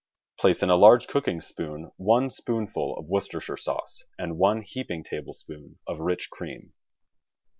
[0.39, 5.03] Place in a large cooking spoon one spoonful of Worcester shire sauce, and one heaping
[5.03, 6.73] tablespoon of rich cream.